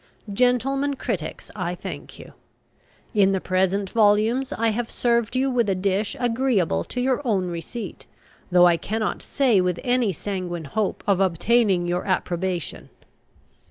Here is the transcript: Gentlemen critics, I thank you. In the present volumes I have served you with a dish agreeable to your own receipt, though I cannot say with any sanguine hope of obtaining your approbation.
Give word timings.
Gentlemen 0.33 0.95
critics, 0.95 1.51
I 1.55 1.75
thank 1.75 2.17
you. 2.17 2.33
In 3.13 3.33
the 3.33 3.39
present 3.39 3.91
volumes 3.91 4.51
I 4.51 4.69
have 4.69 4.89
served 4.89 5.35
you 5.35 5.51
with 5.51 5.69
a 5.69 5.75
dish 5.75 6.15
agreeable 6.19 6.83
to 6.85 6.99
your 6.99 7.21
own 7.23 7.49
receipt, 7.49 8.07
though 8.51 8.65
I 8.65 8.77
cannot 8.77 9.21
say 9.21 9.61
with 9.61 9.79
any 9.83 10.11
sanguine 10.11 10.65
hope 10.65 11.03
of 11.05 11.19
obtaining 11.19 11.85
your 11.87 12.05
approbation. 12.07 12.89